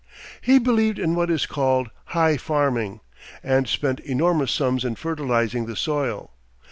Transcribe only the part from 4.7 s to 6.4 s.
in fertilizing the soil.